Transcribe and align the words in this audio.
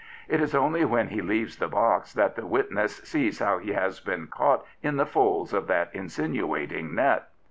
It 0.27 0.41
is 0.41 0.55
only 0.55 0.83
when 0.83 1.09
he 1.09 1.21
leaves 1.21 1.57
the 1.57 1.67
box 1.67 2.11
that 2.13 2.35
the 2.35 2.47
witness 2.47 2.97
sees 3.07 3.37
how 3.37 3.59
he 3.59 3.73
has 3.73 3.99
been 3.99 4.25
caught 4.25 4.65
in 4.81 4.97
the 4.97 5.05
folds 5.05 5.53
of 5.53 5.67
that 5.67 5.93
insinuating 5.93 6.95
net. 6.95 7.29